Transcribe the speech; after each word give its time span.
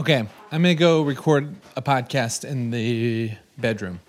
Okay, 0.00 0.26
I'm 0.50 0.62
gonna 0.62 0.74
go 0.74 1.02
record 1.02 1.56
a 1.76 1.82
podcast 1.82 2.42
in 2.48 2.70
the 2.70 3.32
bedroom. 3.58 4.00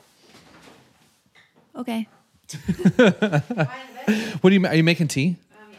Okay. 1.75 2.07
What 4.39 4.49
do 4.49 4.53
you? 4.53 4.65
Are 4.65 4.73
you 4.73 4.85
making 4.85 5.09
tea? 5.09 5.35
Um, 5.53 5.75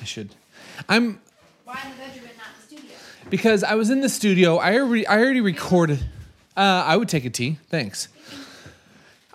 I 0.00 0.04
should. 0.04 0.36
I'm 0.88 1.20
Why 1.64 1.80
in 1.84 1.90
the 1.90 1.96
bedroom 1.96 2.26
and 2.28 2.38
not 2.38 2.46
the 2.60 2.62
studio? 2.62 2.96
because 3.28 3.64
I 3.64 3.74
was 3.74 3.90
in 3.90 4.02
the 4.02 4.08
studio. 4.08 4.58
I 4.58 4.78
already 4.78 5.04
I 5.04 5.18
already 5.18 5.40
recorded. 5.40 5.98
Uh, 6.56 6.84
I 6.86 6.96
would 6.96 7.08
take 7.08 7.24
a 7.24 7.30
tea. 7.30 7.58
Thanks. 7.68 8.06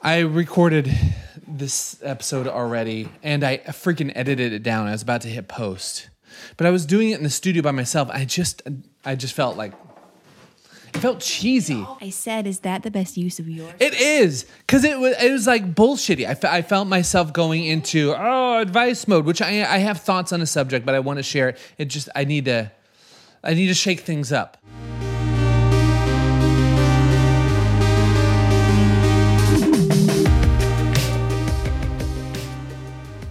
I 0.01 0.19
recorded 0.19 0.89
this 1.45 1.99
episode 2.01 2.47
already, 2.47 3.09
and 3.21 3.43
I 3.43 3.57
freaking 3.57 4.13
edited 4.15 4.53
it 4.53 4.63
down. 4.63 4.87
I 4.87 4.91
was 4.91 5.01
about 5.01 5.19
to 5.23 5.27
hit 5.27 5.49
post, 5.49 6.09
but 6.55 6.65
I 6.65 6.69
was 6.69 6.85
doing 6.85 7.09
it 7.09 7.17
in 7.17 7.23
the 7.23 7.29
studio 7.29 7.61
by 7.61 7.71
myself. 7.71 8.09
I 8.13 8.23
just 8.23 8.61
I 9.03 9.15
just 9.15 9.33
felt 9.33 9.57
like 9.57 9.73
it 10.93 10.99
felt 10.99 11.19
cheesy. 11.19 11.85
I 12.01 12.09
said, 12.09 12.47
is 12.47 12.59
that 12.61 12.83
the 12.83 12.91
best 12.91 13.15
use 13.15 13.39
of 13.39 13.47
yours? 13.47 13.73
It 13.79 13.93
is 13.93 14.45
because 14.59 14.83
it 14.83 14.99
was 14.99 15.15
it 15.21 15.31
was 15.31 15.45
like 15.45 15.75
bullshitty. 15.75 16.27
I, 16.27 16.33
fe- 16.33 16.49
I 16.49 16.61
felt 16.63 16.87
myself 16.87 17.31
going 17.31 17.63
into 17.63 18.15
oh 18.17 18.59
advice 18.59 19.07
mode, 19.07 19.25
which 19.25 19.41
I 19.41 19.63
I 19.63 19.77
have 19.77 20.01
thoughts 20.01 20.33
on 20.33 20.41
a 20.41 20.47
subject, 20.47 20.85
but 20.85 20.95
I 20.95 20.99
want 20.99 21.17
to 21.17 21.23
share 21.23 21.49
it. 21.49 21.57
It 21.77 21.85
just 21.85 22.09
I 22.15 22.23
need 22.23 22.45
to 22.45 22.71
I 23.43 23.53
need 23.53 23.67
to 23.67 23.75
shake 23.75 23.99
things 23.99 24.31
up. 24.31 24.57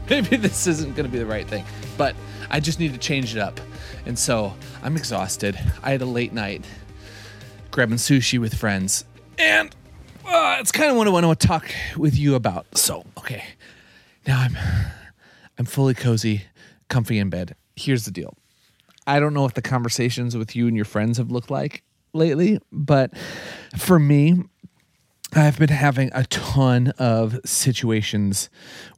Maybe 0.09 0.37
this 0.37 0.67
isn't 0.67 0.97
going 0.97 1.07
to 1.07 1.13
be 1.13 1.19
the 1.19 1.27
right 1.27 1.47
thing, 1.47 1.65
but 1.97 2.15
I 2.51 2.61
just 2.61 2.81
need 2.81 2.93
to 2.93 2.99
change 2.99 3.35
it 3.35 3.41
up. 3.41 3.61
And 4.07 4.19
so 4.19 4.55
I'm 4.83 4.97
exhausted. 4.97 5.59
I 5.83 5.91
had 5.91 6.03
a 6.03 6.07
late 6.07 6.33
night 6.33 6.65
grabbing 7.71 7.97
sushi 7.97 8.39
with 8.39 8.55
friends, 8.55 9.05
and 9.39 9.75
uh, 10.27 10.57
it's 10.61 10.73
kind 10.73 10.91
of 10.91 10.97
what 10.97 11.07
I 11.07 11.11
want 11.11 11.41
to 11.41 11.47
talk 11.47 11.71
with 11.97 12.17
you 12.17 12.35
about. 12.35 12.77
So, 12.77 13.05
okay, 13.19 13.45
now 14.27 14.41
I'm 14.41 14.57
I'm 15.59 15.65
fully 15.65 15.95
cozy, 15.95 16.43
comfy 16.89 17.19
in 17.19 17.31
bed. 17.31 17.55
Here's 17.77 18.05
the 18.05 18.11
deal. 18.11 18.35
I 19.07 19.21
don't 19.21 19.35
know 19.35 19.43
what 19.43 19.55
the 19.55 19.63
conversations 19.63 20.37
with 20.37 20.55
you 20.55 20.67
and 20.67 20.77
your 20.77 20.85
friends 20.85 21.19
have 21.19 21.31
looked 21.31 21.51
like 21.51 21.83
lately, 22.13 22.61
but 22.71 23.17
for 23.77 23.99
me, 23.99 24.43
I've 25.35 25.59
been 25.59 25.69
having 25.69 26.11
a 26.15 26.25
ton 26.25 26.89
of 26.99 27.39
situations 27.45 28.49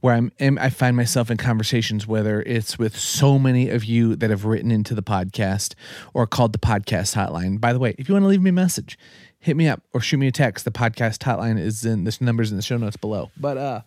where 0.00 0.14
I'm 0.14 0.33
I 0.41 0.70
find 0.70 0.97
myself 0.97 1.31
in 1.31 1.37
conversations 1.37 2.06
whether 2.06 2.41
it's 2.42 2.78
with 2.78 2.97
so 2.97 3.39
many 3.39 3.69
of 3.69 3.84
you 3.84 4.14
that 4.17 4.31
have 4.31 4.45
written 4.45 4.70
into 4.70 4.95
the 4.95 5.03
podcast 5.03 5.75
or 6.14 6.27
called 6.28 6.53
the 6.53 6.59
podcast 6.59 7.17
hotline. 7.17 7.61
By 7.61 7.72
the 7.72 7.81
way, 7.81 7.97
if 7.98 8.09
you 8.09 8.14
want 8.14 8.25
to 8.25 8.28
leave 8.28 8.42
me 8.42 8.50
a 8.50 8.53
message, 8.53 8.97
hit 9.41 9.56
me 9.56 9.67
up 9.67 9.83
or 9.92 10.00
shoot 10.00 10.19
me 10.19 10.28
a 10.28 10.33
text. 10.33 10.64
The 10.64 10.70
podcast 10.70 11.19
hotline 11.19 11.59
is 11.59 11.84
in 11.84 12.05
this 12.05 12.20
numbers 12.20 12.53
in 12.53 12.56
the 12.56 12.62
show 12.62 12.77
notes 12.77 12.97
below. 12.97 13.31
But 13.37 13.59
uh 13.59 13.81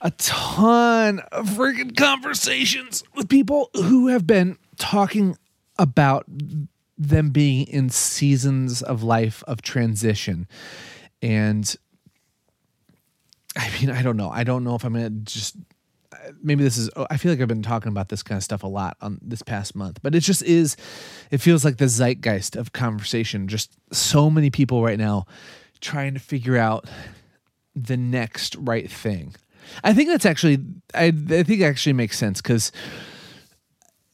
a 0.00 0.10
ton 0.12 1.20
of 1.30 1.46
freaking 1.50 1.96
conversations 1.96 3.04
with 3.14 3.28
people 3.28 3.70
who 3.74 4.08
have 4.08 4.26
been 4.26 4.58
talking 4.76 5.36
about 5.78 6.24
them 6.98 7.30
being 7.30 7.68
in 7.68 7.88
seasons 7.88 8.82
of 8.82 9.04
life 9.04 9.44
of 9.46 9.62
transition. 9.62 10.48
And 11.22 11.74
I 13.56 13.70
mean, 13.78 13.90
I 13.90 14.02
don't 14.02 14.16
know. 14.16 14.30
I 14.30 14.44
don't 14.44 14.64
know 14.64 14.74
if 14.74 14.84
I'm 14.84 14.92
going 14.94 15.04
to 15.04 15.32
just 15.32 15.56
maybe 16.42 16.62
this 16.64 16.76
is 16.76 16.90
I 17.10 17.16
feel 17.16 17.32
like 17.32 17.40
I've 17.40 17.48
been 17.48 17.62
talking 17.62 17.88
about 17.88 18.08
this 18.08 18.22
kind 18.22 18.36
of 18.36 18.42
stuff 18.42 18.62
a 18.62 18.68
lot 18.68 18.96
on 19.00 19.18
this 19.22 19.42
past 19.42 19.74
month, 19.74 20.00
but 20.02 20.14
it 20.14 20.20
just 20.20 20.42
is 20.42 20.76
it 21.30 21.38
feels 21.38 21.64
like 21.64 21.78
the 21.78 21.88
zeitgeist 21.88 22.56
of 22.56 22.72
conversation. 22.72 23.48
Just 23.48 23.72
so 23.92 24.30
many 24.30 24.50
people 24.50 24.82
right 24.82 24.98
now 24.98 25.26
trying 25.80 26.14
to 26.14 26.20
figure 26.20 26.56
out 26.56 26.88
the 27.74 27.96
next 27.96 28.56
right 28.56 28.90
thing. 28.90 29.34
I 29.82 29.94
think 29.94 30.08
that's 30.08 30.26
actually 30.26 30.58
I 30.94 31.06
I 31.06 31.42
think 31.42 31.60
it 31.60 31.64
actually 31.64 31.94
makes 31.94 32.18
sense 32.18 32.40
cuz 32.40 32.72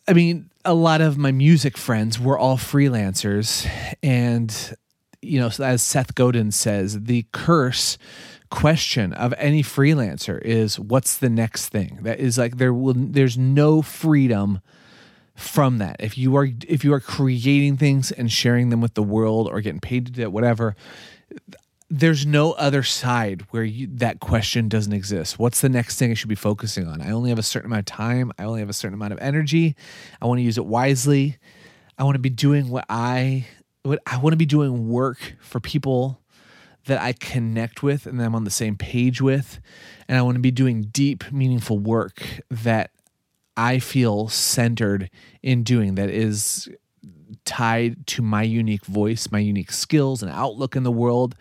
I 0.07 0.15
mean, 0.15 0.51
a 0.65 0.75
lot 0.75 1.01
of 1.03 1.19
my 1.19 1.33
music 1.33 1.77
friends 1.77 2.19
were 2.19 2.39
all 2.39 2.57
freelancers 2.57 3.69
and 4.03 4.75
you 5.23 5.41
know, 5.41 5.51
as 5.61 5.83
Seth 5.83 6.15
Godin 6.15 6.53
says, 6.53 7.03
the 7.05 7.27
curse 7.33 7.99
question 8.51 9.13
of 9.13 9.35
any 9.37 9.63
freelancer 9.63 10.41
is 10.41 10.79
what's 10.79 11.19
the 11.19 11.29
next 11.29 11.69
thing? 11.69 11.99
That 12.03 12.19
is 12.19 12.39
like 12.39 12.57
there 12.57 12.73
will 12.73 12.95
there's 12.97 13.37
no 13.37 13.83
freedom 13.83 14.61
from 15.35 15.79
that. 15.79 15.97
If 16.01 16.17
you 16.17 16.37
are 16.37 16.49
if 16.67 16.85
you 16.85 16.93
are 16.95 17.01
creating 17.01 17.77
things 17.77 18.11
and 18.11 18.31
sharing 18.31 18.71
them 18.71 18.81
with 18.81 18.95
the 18.95 19.03
world 19.03 19.49
or 19.49 19.61
getting 19.61 19.81
paid 19.81 20.07
to 20.07 20.13
do 20.13 20.23
it, 20.23 20.33
whatever, 20.33 20.77
there's 21.91 22.27
no 22.27 22.53
other 22.53 22.83
side 22.83 23.43
where 23.51 23.65
you, 23.65 23.87
that 23.95 24.21
question 24.21 24.69
doesn't 24.69 24.93
exist. 24.93 25.39
What's 25.39 25.61
the 25.61 25.69
next 25.69 25.99
thing 25.99 26.11
I 26.11 26.15
should 26.15 26.29
be 26.29 26.35
focusing 26.35 26.87
on? 26.87 27.01
I 27.01 27.11
only 27.11 27.31
have 27.31 27.39
a 27.39 27.43
certain 27.43 27.71
amount 27.71 27.91
of 27.91 27.97
time. 27.97 28.33
I 28.39 28.45
only 28.45 28.61
have 28.61 28.69
a 28.69 28.75
certain 28.75 28.95
amount 28.95 29.13
of 29.13 29.19
energy. 29.21 29.75
I 30.21 30.27
want 30.27 30.39
to 30.39 30.43
use 30.43 30.59
it 30.59 30.67
wisely. 30.67 31.39
I 31.99 32.05
want 32.05 32.15
to 32.15 32.21
be 32.21 32.31
doing 32.31 32.69
what 32.69 32.85
I 32.89 33.47
what 33.89 34.01
I 34.07 34.19
want 34.19 34.33
to 34.33 34.39
be 34.39 34.47
doing 34.47 34.89
work 34.89 35.37
for 35.41 35.61
people 35.61 36.21
that 36.85 37.01
I 37.01 37.13
connect 37.13 37.83
with 37.83 38.07
and 38.07 38.21
that 38.21 38.25
I'm 38.25 38.35
on 38.35 38.45
the 38.45 38.51
same 38.51 38.77
page 38.77 39.21
with. 39.21 39.61
And 40.09 40.17
I 40.17 40.23
want 40.23 40.37
to 40.37 40.41
be 40.41 40.51
doing 40.51 40.83
deep, 40.83 41.31
meaningful 41.33 41.79
work 41.79 42.23
that 42.51 42.91
I 43.57 43.79
feel 43.79 44.29
centered 44.29 45.11
in 45.43 45.63
doing 45.63 45.97
that 45.97 46.11
is 46.11 46.69
tied 47.45 48.07
to 48.09 48.23
my 48.23 48.43
unique 48.43 48.85
voice, 48.85 49.31
my 49.31 49.39
unique 49.39 49.73
skills 49.73 50.23
and 50.23 50.31
outlook 50.31 50.77
in 50.77 50.83
the 50.83 50.93
world. 50.93 51.35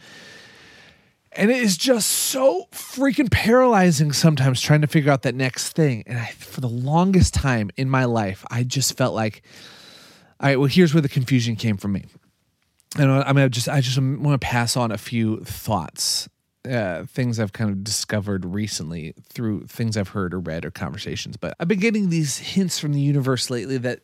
And 1.34 1.52
it 1.52 1.58
is 1.58 1.78
just 1.78 2.10
so 2.10 2.68
freaking 2.72 3.30
paralyzing 3.30 4.12
sometimes 4.12 4.62
trying 4.62 4.82
to 4.82 4.88
figure 4.88 5.12
out 5.12 5.22
that 5.22 5.36
next 5.36 5.74
thing. 5.74 6.04
And 6.08 6.18
I, 6.18 6.28
for 6.32 6.62
the 6.62 6.70
longest 6.70 7.34
time 7.34 7.70
in 7.78 7.90
my 7.90 8.06
life, 8.06 8.44
I 8.50 8.64
just 8.64 8.98
felt 8.98 9.14
like, 9.14 9.44
all 10.40 10.50
right, 10.50 10.60
well, 10.60 10.68
here's 10.68 10.94
where 10.94 11.02
the 11.02 11.10
confusion 11.10 11.56
came 11.56 11.78
from 11.78 11.94
me. 11.94 12.06
And 12.98 13.12
I'm 13.12 13.36
gonna 13.36 13.50
just, 13.50 13.70
I 13.70 13.82
just 13.82 13.98
want 13.98 14.40
to 14.40 14.46
pass 14.46 14.76
on 14.76 14.92
a 14.92 14.98
few 14.98 15.42
thoughts, 15.42 16.28
uh, 16.70 17.06
things 17.06 17.40
I've 17.40 17.54
kind 17.54 17.70
of 17.70 17.84
discovered 17.84 18.46
recently 18.46 19.14
through 19.30 19.68
things 19.68 19.96
I've 19.96 20.10
heard 20.10 20.34
or 20.34 20.40
read 20.40 20.66
or 20.66 20.72
conversations. 20.72 21.38
But 21.38 21.56
I've 21.60 21.68
been 21.68 21.80
getting 21.80 22.10
these 22.10 22.38
hints 22.38 22.80
from 22.80 22.94
the 22.94 23.02
universe 23.02 23.50
lately 23.50 23.78
that 23.78 24.02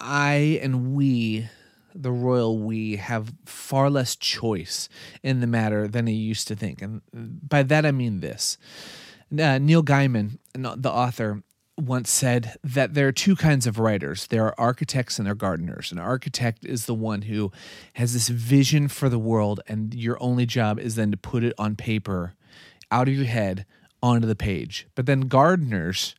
I 0.00 0.60
and 0.62 0.94
we, 0.94 1.48
the 1.94 2.12
royal 2.12 2.58
we, 2.58 2.96
have 2.96 3.32
far 3.44 3.90
less 3.90 4.16
choice 4.16 4.88
in 5.22 5.40
the 5.40 5.46
matter 5.46 5.88
than 5.88 6.08
I 6.08 6.12
used 6.12 6.48
to 6.48 6.56
think. 6.56 6.80
And 6.80 7.02
by 7.12 7.62
that 7.64 7.84
I 7.84 7.92
mean 7.92 8.20
this. 8.20 8.56
Uh, 9.30 9.58
Neil 9.58 9.82
Gaiman, 9.82 10.38
the 10.54 10.90
author, 10.90 11.42
once 11.78 12.10
said 12.10 12.56
that 12.64 12.94
there 12.94 13.06
are 13.08 13.12
two 13.12 13.36
kinds 13.36 13.66
of 13.66 13.78
writers 13.78 14.26
there 14.26 14.44
are 14.44 14.54
architects 14.58 15.18
and 15.18 15.26
there 15.26 15.32
are 15.32 15.36
gardeners. 15.36 15.92
An 15.92 15.98
architect 15.98 16.64
is 16.64 16.86
the 16.86 16.94
one 16.94 17.22
who 17.22 17.52
has 17.94 18.12
this 18.12 18.28
vision 18.28 18.88
for 18.88 19.08
the 19.08 19.18
world, 19.18 19.60
and 19.68 19.94
your 19.94 20.20
only 20.22 20.46
job 20.46 20.78
is 20.78 20.96
then 20.96 21.10
to 21.10 21.16
put 21.16 21.44
it 21.44 21.54
on 21.58 21.76
paper 21.76 22.34
out 22.90 23.08
of 23.08 23.14
your 23.14 23.26
head 23.26 23.64
onto 24.02 24.26
the 24.26 24.36
page. 24.36 24.86
But 24.94 25.06
then 25.06 25.22
gardeners 25.22 26.14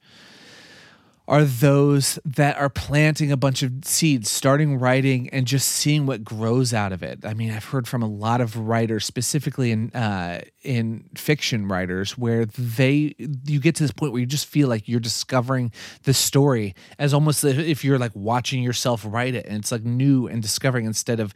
are 1.30 1.44
those 1.44 2.18
that 2.26 2.58
are 2.58 2.70
planting 2.70 3.32
a 3.32 3.38
bunch 3.38 3.62
of 3.62 3.72
seeds, 3.84 4.32
starting 4.32 4.80
writing, 4.80 5.30
and 5.30 5.46
just 5.46 5.68
seeing 5.68 6.08
what 6.08 6.24
grows 6.24 6.74
out 6.74 6.92
of 6.92 7.04
it. 7.04 7.24
I 7.24 7.36
mean, 7.36 7.52
I've 7.52 7.66
heard 7.66 7.88
from 7.88 8.02
a 8.02 8.08
lot 8.08 8.42
of 8.42 8.58
writers, 8.58 9.06
specifically 9.06 9.70
in 9.70 9.92
uh, 9.92 10.42
in 10.64 11.08
fiction 11.16 11.68
writers, 11.68 12.18
where 12.18 12.46
they 12.46 13.14
you 13.46 13.60
get 13.60 13.76
to 13.76 13.84
this 13.84 13.92
point 13.92 14.12
where 14.12 14.20
you 14.20 14.26
just 14.26 14.48
feel 14.48 14.68
like 14.68 14.88
you're 14.88 15.00
discovering 15.00 15.72
the 16.02 16.16
story 16.16 16.74
as 16.98 17.14
almost 17.14 17.44
if 17.44 17.86
you're 17.86 18.00
like 18.00 18.16
watching 18.16 18.64
yourself 18.64 19.06
write 19.08 19.36
it, 19.36 19.46
and 19.46 19.60
it's 19.60 19.72
like 19.72 19.84
new 19.84 20.26
and 20.26 20.42
discovering 20.42 20.86
instead 20.86 21.20
of 21.20 21.36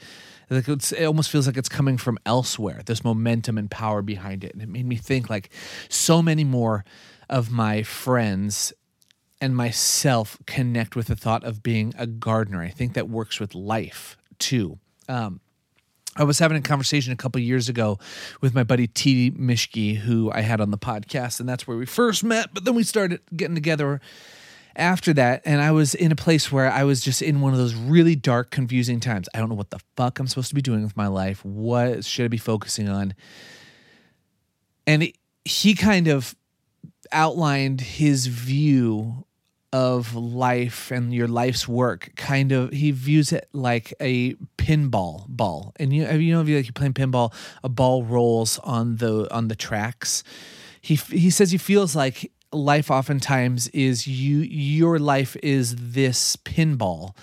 like 0.50 0.68
it 0.68 1.06
almost 1.06 1.30
feels 1.30 1.45
like 1.45 1.56
it's 1.56 1.69
coming 1.69 1.98
from 1.98 2.18
elsewhere. 2.25 2.81
There's 2.84 3.04
momentum 3.04 3.60
and 3.60 3.69
power 3.69 4.01
behind 4.01 4.44
it, 4.44 4.54
and 4.54 4.62
it 4.63 4.69
made 4.69 4.88
me 4.88 4.95
think 4.95 5.30
like 5.30 5.51
so 5.88 6.24
many 6.24 6.44
more 6.44 6.84
of 7.30 7.51
my 7.51 7.84
friends 7.84 8.74
and 9.44 9.57
myself 9.57 10.38
connect 10.48 10.95
with 10.95 11.07
the 11.07 11.18
thought 11.18 11.44
of 11.44 11.62
being 11.62 11.94
a 11.98 12.07
gardener. 12.07 12.62
I 12.62 12.69
think 12.69 12.94
that 12.94 13.10
works 13.10 13.42
with 13.42 13.54
life 13.54 14.16
too. 14.40 14.80
Um, 15.10 15.42
I 16.16 16.24
was 16.24 16.40
having 16.40 16.56
a 16.56 16.62
conversation 16.62 17.12
a 17.12 17.18
couple 17.18 17.42
years 17.42 17.68
ago 17.68 18.00
with 18.40 18.56
my 18.56 18.63
buddy 18.63 18.88
T. 18.88 19.31
Mishki, 19.31 19.98
who 19.98 20.31
I 20.31 20.40
had 20.40 20.62
on 20.62 20.72
the 20.72 20.78
podcast, 20.78 21.42
and 21.42 21.50
that's 21.50 21.68
where 21.68 21.75
we 21.75 21.86
first 21.86 22.24
met. 22.24 22.54
But 22.54 22.63
then 22.63 22.74
we 22.74 22.84
started 22.84 23.19
getting 23.36 23.54
together 23.54 24.00
after 24.78 25.12
that, 25.16 25.42
and 25.44 25.62
I 25.62 25.72
was 25.72 25.94
in 25.94 26.13
a 26.13 26.16
place 26.16 26.50
where 26.50 26.72
I 26.72 26.86
was 26.86 27.01
just 27.01 27.22
in 27.22 27.42
one 27.42 27.51
of 27.51 27.60
those 27.60 27.75
really 27.75 28.16
dark, 28.16 28.50
confusing 28.50 29.01
times. 29.01 29.28
I 29.34 29.40
don't 29.40 29.50
know 29.50 29.56
what 29.56 29.72
the 29.72 29.80
fuck 29.98 30.19
I'm 30.19 30.28
supposed 30.28 30.50
to 30.50 30.56
be 30.56 30.62
doing 30.62 30.84
with 30.84 30.95
my 30.95 31.07
life. 31.07 31.44
What 31.44 32.06
should 32.06 32.24
I 32.24 32.30
be 32.30 32.38
focusing 32.38 32.88
on? 32.88 33.13
And 34.88 35.04
it, 35.04 35.18
he 35.44 35.75
kind 35.75 36.07
of 36.07 36.34
outlined 37.12 37.81
his 37.81 38.28
view 38.28 39.25
of 39.74 40.14
life 40.14 40.92
and 40.92 41.12
your 41.12 41.28
life's 41.28 41.68
work 41.68 42.12
kind 42.16 42.52
of 42.52 42.72
he 42.72 42.92
views 42.92 43.34
it 43.34 43.50
like 43.54 43.92
a 44.00 44.36
pinball 44.58 45.28
ball. 45.28 45.74
And 45.78 45.92
you 45.92 46.08
you 46.08 46.34
know 46.34 46.42
if 46.42 46.48
you 46.48 46.56
like 46.56 46.68
you're 46.68 46.74
playing 46.74 46.94
pinball 46.94 47.34
a 47.64 47.70
ball 47.70 48.04
rolls 48.04 48.60
on 48.60 48.98
the 48.98 49.28
on 49.34 49.48
the 49.48 49.56
tracks. 49.56 50.24
He 50.80 50.96
he 50.96 51.31
says 51.31 51.52
he 51.52 51.58
feels 51.58 51.96
like 51.96 52.31
life 52.52 52.92
oftentimes 52.92 53.68
is 53.70 54.06
you 54.06 54.38
your 54.38 55.00
life 55.00 55.36
is 55.42 55.76
this 55.76 56.36
pinball 56.36 57.16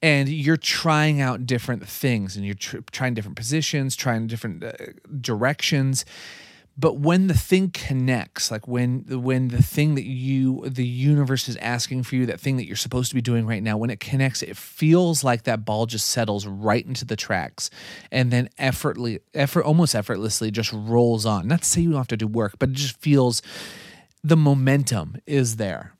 and 0.00 0.30
you're 0.30 0.56
trying 0.56 1.20
out 1.20 1.44
different 1.44 1.86
things 1.86 2.36
and 2.36 2.46
you're 2.46 2.54
tr- 2.54 2.78
trying 2.90 3.12
different 3.12 3.36
positions 3.36 3.94
trying 3.94 4.26
different 4.26 4.64
uh, 4.64 4.72
directions 5.20 6.06
but 6.78 6.98
when 6.98 7.26
the 7.26 7.34
thing 7.34 7.70
connects 7.70 8.50
like 8.50 8.68
when 8.68 9.04
when 9.08 9.48
the 9.48 9.62
thing 9.62 9.96
that 9.96 10.04
you 10.04 10.62
the 10.68 10.86
universe 10.86 11.48
is 11.48 11.56
asking 11.56 12.04
for 12.04 12.14
you 12.14 12.24
that 12.24 12.40
thing 12.40 12.56
that 12.56 12.66
you're 12.66 12.76
supposed 12.76 13.08
to 13.10 13.14
be 13.14 13.20
doing 13.20 13.46
right 13.46 13.62
now 13.62 13.76
when 13.76 13.90
it 13.90 13.98
connects 13.98 14.42
it 14.42 14.56
feels 14.56 15.24
like 15.24 15.42
that 15.42 15.64
ball 15.64 15.86
just 15.86 16.08
settles 16.08 16.46
right 16.46 16.86
into 16.86 17.04
the 17.04 17.16
tracks 17.16 17.68
and 18.12 18.30
then 18.30 18.48
effortlessly 18.58 19.20
effort 19.34 19.64
almost 19.64 19.94
effortlessly 19.94 20.50
just 20.50 20.72
rolls 20.72 21.26
on. 21.26 21.48
Not 21.48 21.62
to 21.62 21.68
say 21.68 21.80
you 21.80 21.90
don't 21.90 21.98
have 21.98 22.08
to 22.08 22.16
do 22.16 22.26
work 22.26 22.58
but 22.58 22.70
it 22.70 22.74
just 22.76 22.96
feels 22.98 23.42
the 24.22 24.36
momentum 24.36 25.16
is 25.26 25.56
there. 25.56 25.94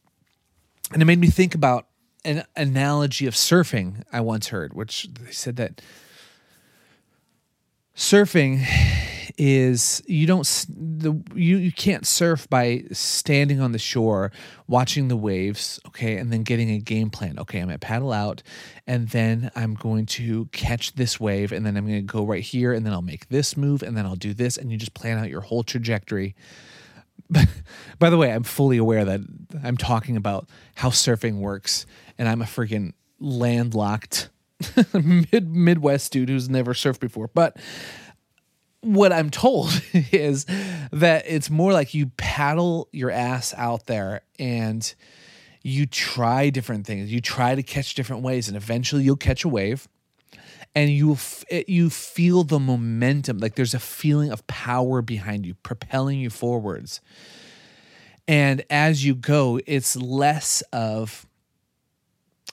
And 0.92 1.02
it 1.02 1.04
made 1.04 1.19
me 1.19 1.28
think 1.28 1.54
about 1.54 1.86
an 2.25 2.44
analogy 2.56 3.26
of 3.26 3.34
surfing 3.34 4.02
I 4.12 4.20
once 4.20 4.48
heard, 4.48 4.75
which 4.75 5.08
they 5.12 5.30
said 5.30 5.56
that 5.56 5.80
surfing 7.94 8.64
is 9.38 10.02
you 10.06 10.26
don't 10.26 10.44
the 10.69 11.12
you 11.35 11.56
you 11.56 11.73
can't 11.73 12.06
surf 12.06 12.49
by 12.50 12.82
standing 12.90 13.61
on 13.61 13.73
the 13.73 13.79
shore 13.79 14.32
watching 14.67 15.08
the 15.08 15.17
waves 15.17 15.79
okay 15.87 16.17
and 16.17 16.32
then 16.32 16.43
getting 16.43 16.70
a 16.70 16.79
game 16.79 17.08
plan 17.08 17.38
okay 17.38 17.61
i'm 17.61 17.69
gonna 17.69 17.79
paddle 17.79 18.12
out 18.12 18.43
and 18.87 19.08
then 19.11 19.50
i'm 19.55 19.75
going 19.75 20.05
to 20.05 20.46
catch 20.46 20.93
this 20.94 21.20
wave 21.20 21.52
and 21.52 21.64
then 21.64 21.76
i'm 21.76 21.87
gonna 21.87 22.02
go 22.02 22.26
right 22.26 22.43
here 22.43 22.73
and 22.73 22.85
then 22.85 22.93
i'll 22.93 23.00
make 23.00 23.29
this 23.29 23.56
move 23.56 23.82
and 23.82 23.96
then 23.96 24.05
i'll 24.05 24.17
do 24.17 24.35
this 24.35 24.56
and 24.56 24.73
you 24.73 24.76
just 24.76 24.93
plan 24.93 25.19
out 25.19 25.31
your 25.31 25.40
whole 25.40 25.62
trajectory 25.62 26.35
by 27.99 28.11
the 28.11 28.17
way, 28.17 28.32
I'm 28.32 28.43
fully 28.43 28.79
aware 28.79 29.05
that 29.05 29.20
I'm 29.62 29.76
talking 29.76 30.17
about 30.17 30.49
how 30.76 30.88
surfing 30.90 31.38
works, 31.38 31.87
and 32.17 32.29
I'm 32.29 32.43
a 32.43 32.46
freaking 32.46 32.93
landlocked 33.20 34.31
mid 34.94 35.49
Midwest 35.55 36.12
dude 36.12 36.29
who's 36.29 36.49
never 36.49 36.73
surfed 36.73 37.00
before. 37.00 37.29
But 37.29 37.56
what 38.94 39.12
I'm 39.12 39.31
told 39.31 39.70
is 39.93 40.46
that 40.93 41.25
it's 41.26 41.50
more 41.50 41.73
like 41.73 41.94
you 41.94 42.06
paddle 42.17 42.88
your 42.93 43.11
ass 43.11 43.55
out 43.56 43.87
there 43.87 44.23
and 44.38 44.94
you 45.62 45.87
try 45.87 46.50
different 46.50 46.87
things. 46.87 47.12
You 47.12 47.20
try 47.20 47.55
to 47.55 47.62
catch 47.62 47.94
different 47.94 48.23
waves, 48.23 48.49
and 48.49 48.56
eventually 48.56 49.02
you'll 49.02 49.17
catch 49.17 49.44
a 49.44 49.49
wave 49.49 49.88
and 50.75 50.90
you 50.90 51.12
f- 51.12 51.44
you 51.67 51.90
feel 51.90 52.44
the 52.44 52.58
momentum 52.58 53.38
like 53.38 53.55
there's 53.55 53.75
a 53.75 53.81
feeling 53.81 54.31
of 54.31 54.46
power 54.46 55.02
behind 55.02 55.46
you 55.46 55.55
propelling 55.55 56.19
you 56.19 56.31
forwards 56.31 57.00
and 58.26 58.62
as 58.70 59.05
you 59.05 59.14
go 59.14 59.61
it's 59.67 59.96
less 59.96 60.62
of 60.73 61.26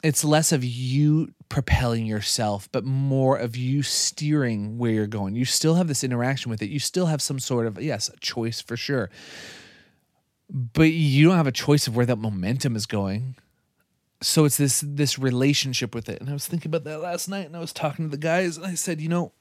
it's 0.06 0.24
less 0.24 0.52
of 0.52 0.64
you 0.64 1.34
propelling 1.50 2.06
yourself 2.06 2.70
but 2.72 2.84
more 2.84 3.38
of 3.38 3.56
you 3.56 3.82
steering 3.82 4.78
where 4.78 4.92
you're 4.92 5.08
going. 5.08 5.36
You 5.36 5.46
still 5.46 5.76
have 5.76 5.88
this 5.88 6.04
interaction 6.04 6.52
with 6.52 6.62
it. 6.62 6.70
You 6.70 6.80
still 6.80 7.08
have 7.08 7.22
some 7.22 7.40
sort 7.40 7.66
of 7.66 7.82
yes 7.82 8.12
choice 8.22 8.62
for 8.62 8.78
sure. 8.78 9.10
But 10.50 10.92
you 10.92 11.28
don't 11.28 11.38
have 11.38 11.48
a 11.48 11.52
choice 11.52 11.88
of 11.88 11.96
where 11.96 12.06
that 12.06 12.18
momentum 12.18 12.76
is 12.76 12.86
going. 12.86 13.36
So 14.22 14.46
it's 14.46 14.58
this 14.58 14.84
this 14.86 15.18
relationship 15.18 15.96
with 15.96 16.08
it. 16.08 16.22
And 16.22 16.30
i 16.30 16.34
was 16.34 16.48
thinking 16.48 16.70
about 16.70 16.84
that 16.84 17.02
last 17.02 17.28
night 17.28 17.48
and 17.48 17.58
i 17.58 17.60
was 17.60 17.74
talking 17.74 18.06
to 18.06 18.12
the 18.12 18.18
guys 18.18 18.58
and 18.58 18.66
i 18.66 18.76
said 18.76 19.02
you 19.02 19.10
know 19.10 19.32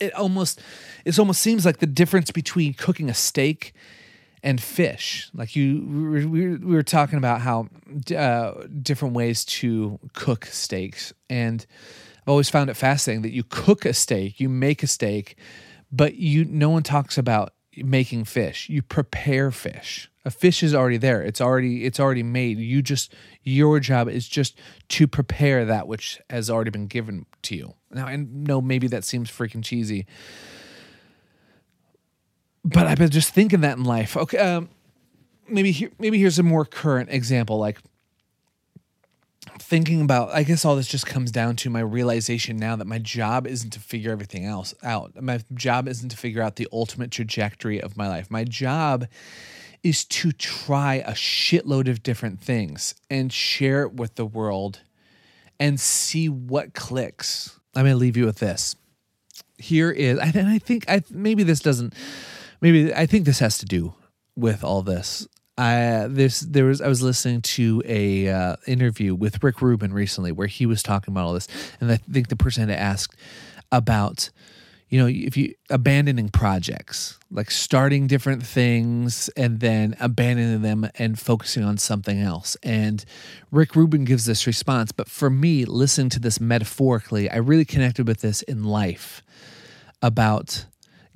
it 0.00 0.12
almost 0.14 0.60
it 1.04 1.16
almost 1.18 1.40
seems 1.40 1.64
like 1.64 1.78
the 1.78 1.86
difference 1.86 2.30
between 2.30 2.74
cooking 2.74 3.08
a 3.08 3.14
steak 3.14 3.72
and 4.48 4.62
fish. 4.62 5.30
Like 5.34 5.54
you 5.54 5.84
we 5.86 6.26
were, 6.26 6.56
we 6.56 6.74
were 6.74 6.82
talking 6.82 7.18
about 7.18 7.42
how 7.42 7.68
uh, 8.16 8.66
different 8.82 9.14
ways 9.14 9.44
to 9.44 9.98
cook 10.14 10.46
steaks. 10.46 11.12
And 11.28 11.64
i've 12.22 12.32
always 12.32 12.48
found 12.50 12.70
it 12.70 12.74
fascinating 12.74 13.22
that 13.22 13.32
you 13.32 13.42
cook 13.42 13.86
a 13.86 13.94
steak 13.94 14.38
you 14.38 14.50
make 14.50 14.82
a 14.82 14.86
steak 14.86 15.38
but 15.90 16.16
you 16.16 16.44
no 16.44 16.68
one 16.68 16.82
talks 16.82 17.16
about 17.16 17.52
making 17.84 18.24
fish. 18.24 18.68
You 18.68 18.82
prepare 18.82 19.50
fish. 19.50 20.10
A 20.24 20.30
fish 20.30 20.62
is 20.62 20.74
already 20.74 20.98
there. 20.98 21.22
It's 21.22 21.40
already 21.40 21.84
it's 21.84 22.00
already 22.00 22.22
made. 22.22 22.58
You 22.58 22.82
just 22.82 23.14
your 23.42 23.80
job 23.80 24.08
is 24.08 24.28
just 24.28 24.58
to 24.90 25.06
prepare 25.06 25.64
that 25.64 25.88
which 25.88 26.20
has 26.28 26.50
already 26.50 26.70
been 26.70 26.86
given 26.86 27.26
to 27.42 27.56
you. 27.56 27.74
Now 27.90 28.06
i 28.06 28.16
know 28.16 28.60
maybe 28.60 28.86
that 28.88 29.04
seems 29.04 29.30
freaking 29.30 29.64
cheesy 29.64 30.06
but 32.64 32.86
i've 32.86 32.98
been 32.98 33.10
just 33.10 33.32
thinking 33.32 33.60
that 33.60 33.76
in 33.76 33.84
life 33.84 34.16
okay 34.16 34.38
um, 34.38 34.68
maybe 35.48 35.72
here 35.72 35.90
maybe 35.98 36.18
here's 36.18 36.38
a 36.38 36.42
more 36.42 36.64
current 36.64 37.10
example 37.10 37.58
like 37.58 37.78
thinking 39.58 40.00
about 40.00 40.30
i 40.30 40.42
guess 40.42 40.64
all 40.64 40.76
this 40.76 40.88
just 40.88 41.06
comes 41.06 41.30
down 41.30 41.56
to 41.56 41.70
my 41.70 41.80
realization 41.80 42.56
now 42.56 42.76
that 42.76 42.86
my 42.86 42.98
job 42.98 43.46
isn't 43.46 43.70
to 43.70 43.80
figure 43.80 44.12
everything 44.12 44.44
else 44.44 44.74
out. 44.82 45.20
My 45.20 45.40
job 45.54 45.88
isn't 45.88 46.10
to 46.10 46.16
figure 46.16 46.42
out 46.42 46.56
the 46.56 46.68
ultimate 46.72 47.10
trajectory 47.10 47.80
of 47.80 47.96
my 47.96 48.08
life. 48.08 48.30
My 48.30 48.44
job 48.44 49.06
is 49.82 50.04
to 50.04 50.32
try 50.32 50.96
a 50.96 51.12
shitload 51.12 51.88
of 51.88 52.02
different 52.02 52.40
things 52.40 52.94
and 53.10 53.32
share 53.32 53.82
it 53.82 53.94
with 53.94 54.16
the 54.16 54.26
world 54.26 54.80
and 55.60 55.78
see 55.78 56.28
what 56.28 56.74
clicks. 56.74 57.58
I'm 57.74 57.84
to 57.84 57.94
leave 57.94 58.16
you 58.16 58.26
with 58.26 58.38
this. 58.38 58.76
Here 59.56 59.90
is 59.90 60.18
and 60.20 60.48
i 60.48 60.58
think 60.58 60.88
i 60.88 61.02
maybe 61.10 61.42
this 61.42 61.58
doesn't 61.58 61.92
maybe 62.60 62.92
i 62.94 63.06
think 63.06 63.24
this 63.24 63.38
has 63.38 63.58
to 63.58 63.66
do 63.66 63.94
with 64.38 64.62
all 64.62 64.82
this. 64.82 65.26
I 65.58 66.06
this 66.08 66.40
there 66.40 66.66
was 66.66 66.80
I 66.80 66.86
was 66.86 67.02
listening 67.02 67.42
to 67.42 67.82
a 67.84 68.28
uh, 68.28 68.56
interview 68.66 69.14
with 69.14 69.42
Rick 69.42 69.60
Rubin 69.60 69.92
recently 69.92 70.30
where 70.30 70.46
he 70.46 70.66
was 70.66 70.82
talking 70.82 71.12
about 71.12 71.26
all 71.26 71.34
this, 71.34 71.48
and 71.80 71.90
I 71.90 71.96
think 71.96 72.28
the 72.28 72.36
person 72.36 72.68
had 72.68 72.78
asked 72.78 73.16
about 73.72 74.30
you 74.88 75.00
know 75.00 75.08
if 75.08 75.36
you 75.36 75.54
abandoning 75.68 76.28
projects 76.28 77.18
like 77.28 77.50
starting 77.50 78.06
different 78.06 78.46
things 78.46 79.28
and 79.36 79.58
then 79.58 79.96
abandoning 79.98 80.62
them 80.62 80.88
and 80.94 81.18
focusing 81.18 81.64
on 81.64 81.76
something 81.76 82.20
else. 82.20 82.56
And 82.62 83.04
rick 83.50 83.74
rubin 83.74 84.04
gives 84.04 84.26
this 84.26 84.46
response 84.46 84.92
but 84.92 85.08
for 85.08 85.28
me 85.28 85.64
listening 85.64 86.08
to 86.10 86.20
this 86.20 86.40
metaphorically 86.40 87.28
i 87.30 87.36
really 87.36 87.64
connected 87.64 88.06
with 88.06 88.20
this 88.20 88.42
in 88.42 88.62
life 88.64 89.22
about 90.00 90.66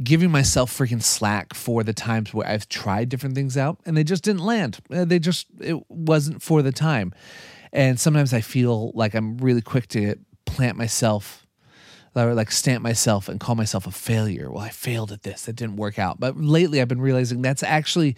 giving 0.03 0.31
myself 0.31 0.77
freaking 0.77 1.03
slack 1.03 1.55
for 1.55 1.83
the 1.83 1.93
times 1.93 2.33
where 2.33 2.47
I've 2.47 2.69
tried 2.69 3.09
different 3.09 3.35
things 3.35 3.57
out 3.57 3.79
and 3.85 3.97
they 3.97 4.05
just 4.05 4.25
didn't 4.25 4.45
land. 4.45 4.79
Uh, 4.91 5.05
They 5.05 5.19
just 5.19 5.47
it 5.61 5.79
wasn't 5.89 6.43
for 6.43 6.63
the 6.63 6.73
time. 6.73 7.13
And 7.73 7.99
sometimes 7.99 8.35
I 8.35 8.41
feel 8.41 8.93
like 8.95 9.15
I'm 9.15 9.39
really 9.39 9.63
quick 9.63 9.89
to 9.89 10.17
plant 10.45 10.77
myself 10.77 11.47
like 12.15 12.51
stamp 12.51 12.83
myself 12.83 13.29
and 13.29 13.41
call 13.41 13.55
myself 13.55 13.87
a 13.87 13.91
failure. 13.91 14.51
Well, 14.51 14.63
I 14.63 14.69
failed 14.69 15.13
at 15.13 15.23
this. 15.23 15.47
That 15.47 15.57
didn't 15.57 15.77
work 15.77 15.99
out. 15.99 16.21
But 16.21 16.37
lately 16.37 16.81
I've 16.81 16.89
been 16.89 17.01
realizing 17.01 17.41
that's 17.41 17.63
actually 17.63 18.17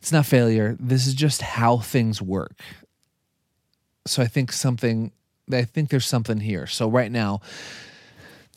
it's 0.00 0.12
not 0.12 0.26
failure. 0.26 0.76
This 0.80 1.06
is 1.06 1.14
just 1.14 1.42
how 1.42 1.78
things 1.78 2.20
work. 2.20 2.60
So 4.06 4.22
I 4.22 4.26
think 4.26 4.52
something 4.52 5.12
I 5.52 5.62
think 5.62 5.90
there's 5.90 6.06
something 6.06 6.40
here. 6.40 6.66
So 6.66 6.88
right 6.88 7.10
now 7.10 7.40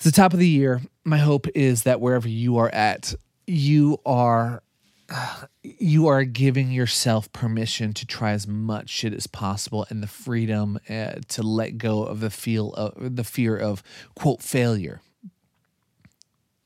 it's 0.01 0.05
the 0.07 0.19
top 0.19 0.33
of 0.33 0.39
the 0.39 0.47
year. 0.47 0.81
My 1.03 1.19
hope 1.19 1.45
is 1.53 1.83
that 1.83 2.01
wherever 2.01 2.27
you 2.27 2.57
are 2.57 2.69
at, 2.69 3.13
you 3.45 3.99
are 4.03 4.63
you 5.61 6.07
are 6.07 6.23
giving 6.23 6.71
yourself 6.71 7.31
permission 7.33 7.93
to 7.93 8.07
try 8.07 8.31
as 8.31 8.47
much 8.47 8.89
shit 8.89 9.13
as 9.13 9.27
possible 9.27 9.85
and 9.91 10.01
the 10.01 10.07
freedom 10.07 10.79
uh, 10.89 11.17
to 11.27 11.43
let 11.43 11.77
go 11.77 12.01
of 12.01 12.19
the 12.19 12.31
feel 12.31 12.73
of 12.73 13.15
the 13.15 13.23
fear 13.23 13.55
of 13.55 13.83
quote 14.15 14.41
failure. 14.41 15.01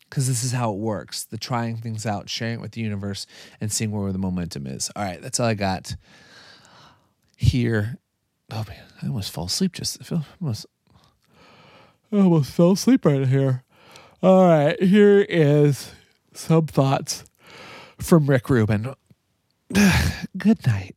Because 0.10 0.30
this 0.30 0.46
is 0.46 0.54
how 0.54 0.72
it 0.72 0.77
works. 0.77 1.25
The 1.25 1.38
trying 1.38 1.75
things 1.75 2.06
out 2.06 2.30
sharing 2.30 2.54
it 2.54 2.62
with 2.62 2.72
the 2.72 2.82
universe 2.82 3.27
and 3.60 3.70
seeing 3.70 3.92
where 3.92 4.13
the 4.13 4.18
momentum 4.18 4.65
is. 4.65 4.89
All 4.96 5.04
right 5.04 5.22
that's 5.22 5.42
all 5.42 5.48
i 5.48 5.56
got 5.56 5.98
here. 7.36 7.98
Oh 8.50 8.63
man 8.70 8.84
i 9.01 9.08
almost 9.08 9.34
fall 9.34 9.48
asleep 9.48 9.74
just 9.74 10.10
almost 10.39 10.68
I 12.15 12.19
almost 12.19 12.51
fell 12.53 12.72
asleep 12.72 13.03
right 13.03 13.27
here. 13.27 13.63
All 14.24 14.48
right, 14.48 14.81
here 14.81 15.25
is 15.27 15.91
some 16.34 16.65
thoughts 16.65 17.25
from 18.00 18.27
Rick 18.27 18.50
Rubin. 18.50 18.93
Good 20.38 20.65
night. 20.65 20.95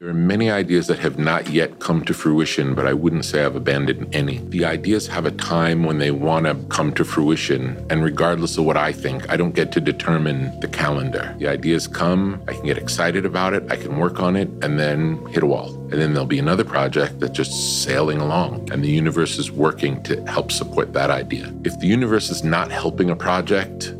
There 0.00 0.08
are 0.08 0.14
many 0.14 0.50
ideas 0.50 0.86
that 0.86 0.98
have 1.00 1.18
not 1.18 1.50
yet 1.50 1.78
come 1.78 2.06
to 2.06 2.14
fruition, 2.14 2.74
but 2.74 2.86
I 2.86 2.94
wouldn't 2.94 3.26
say 3.26 3.44
I've 3.44 3.54
abandoned 3.54 4.14
any. 4.14 4.38
The 4.38 4.64
ideas 4.64 5.06
have 5.08 5.26
a 5.26 5.30
time 5.30 5.84
when 5.84 5.98
they 5.98 6.10
want 6.10 6.46
to 6.46 6.54
come 6.74 6.94
to 6.94 7.04
fruition, 7.04 7.76
and 7.90 8.02
regardless 8.02 8.56
of 8.56 8.64
what 8.64 8.78
I 8.78 8.92
think, 8.92 9.28
I 9.28 9.36
don't 9.36 9.54
get 9.54 9.72
to 9.72 9.80
determine 9.82 10.58
the 10.60 10.68
calendar. 10.68 11.34
The 11.36 11.48
ideas 11.48 11.86
come, 11.86 12.42
I 12.48 12.54
can 12.54 12.64
get 12.64 12.78
excited 12.78 13.26
about 13.26 13.52
it, 13.52 13.70
I 13.70 13.76
can 13.76 13.98
work 13.98 14.20
on 14.20 14.36
it, 14.36 14.48
and 14.62 14.80
then 14.80 15.22
hit 15.26 15.42
a 15.42 15.46
wall. 15.46 15.74
And 15.90 16.00
then 16.00 16.14
there'll 16.14 16.24
be 16.24 16.38
another 16.38 16.64
project 16.64 17.20
that's 17.20 17.36
just 17.36 17.84
sailing 17.84 18.22
along, 18.22 18.72
and 18.72 18.82
the 18.82 18.88
universe 18.88 19.36
is 19.36 19.50
working 19.50 20.02
to 20.04 20.24
help 20.24 20.50
support 20.50 20.94
that 20.94 21.10
idea. 21.10 21.52
If 21.64 21.78
the 21.78 21.88
universe 21.88 22.30
is 22.30 22.42
not 22.42 22.70
helping 22.70 23.10
a 23.10 23.16
project, 23.16 23.94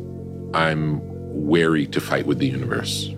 I'm 0.55 0.99
wary 1.47 1.85
to 1.85 2.01
fight 2.01 2.25
with 2.25 2.39
the 2.39 2.47
universe. 2.47 3.13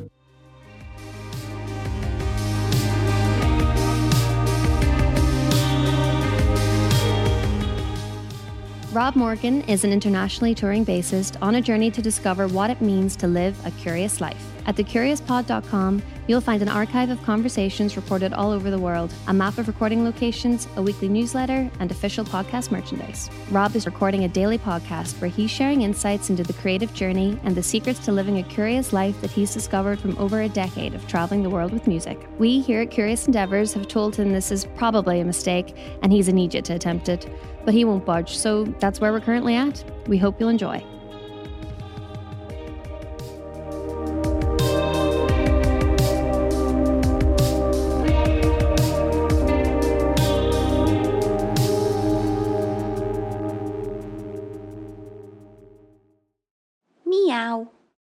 Rob 8.93 9.15
Morgan 9.15 9.63
is 9.63 9.83
an 9.83 9.91
internationally 9.91 10.53
touring 10.53 10.85
bassist 10.85 11.35
on 11.41 11.55
a 11.55 11.61
journey 11.61 11.89
to 11.89 11.99
discover 11.99 12.47
what 12.47 12.69
it 12.69 12.79
means 12.79 13.15
to 13.15 13.25
live 13.25 13.57
a 13.65 13.71
curious 13.71 14.21
life. 14.21 14.52
At 14.65 14.75
thecuriouspod.com, 14.77 16.01
you'll 16.27 16.41
find 16.41 16.61
an 16.61 16.69
archive 16.69 17.09
of 17.09 17.21
conversations 17.23 17.97
reported 17.97 18.33
all 18.33 18.51
over 18.51 18.71
the 18.71 18.79
world, 18.79 19.13
a 19.27 19.33
map 19.33 19.57
of 19.57 19.67
recording 19.67 20.05
locations, 20.05 20.67
a 20.77 20.81
weekly 20.81 21.09
newsletter, 21.09 21.69
and 21.79 21.91
official 21.91 22.23
podcast 22.23 22.71
merchandise. 22.71 23.29
Rob 23.51 23.75
is 23.75 23.85
recording 23.85 24.23
a 24.23 24.29
daily 24.29 24.57
podcast 24.57 25.19
where 25.19 25.29
he's 25.29 25.51
sharing 25.51 25.81
insights 25.81 26.29
into 26.29 26.43
the 26.43 26.53
creative 26.53 26.93
journey 26.93 27.37
and 27.43 27.55
the 27.55 27.63
secrets 27.63 27.99
to 28.05 28.11
living 28.11 28.37
a 28.37 28.43
curious 28.43 28.93
life 28.93 29.19
that 29.21 29.31
he's 29.31 29.53
discovered 29.53 29.99
from 29.99 30.17
over 30.17 30.41
a 30.41 30.49
decade 30.49 30.93
of 30.93 31.05
traveling 31.07 31.43
the 31.43 31.49
world 31.49 31.73
with 31.73 31.87
music. 31.87 32.25
We 32.39 32.61
here 32.61 32.81
at 32.81 32.91
Curious 32.91 33.27
Endeavors 33.27 33.73
have 33.73 33.87
told 33.87 34.15
him 34.15 34.31
this 34.31 34.51
is 34.51 34.65
probably 34.77 35.19
a 35.19 35.25
mistake 35.25 35.75
and 36.01 36.11
he's 36.11 36.29
an 36.29 36.37
idiot 36.37 36.63
to 36.65 36.73
attempt 36.75 37.09
it, 37.09 37.29
but 37.65 37.73
he 37.73 37.83
won't 37.83 38.05
budge, 38.05 38.37
so 38.37 38.63
that's 38.79 39.01
where 39.01 39.11
we're 39.11 39.19
currently 39.19 39.55
at. 39.55 39.83
We 40.07 40.17
hope 40.17 40.39
you'll 40.39 40.49
enjoy. 40.49 40.83